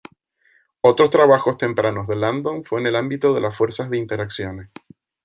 Otros 0.81 1.11
trabajos 1.11 1.59
tempranos 1.59 2.07
de 2.07 2.15
London 2.15 2.63
fue 2.63 2.79
en 2.81 2.87
el 2.87 2.95
ámbito 2.95 3.35
de 3.35 3.41
las 3.41 3.55
fuerzas 3.55 3.87
de 3.91 3.99
interacciones. 3.99 4.71